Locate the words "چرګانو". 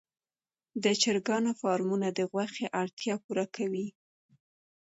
1.01-1.51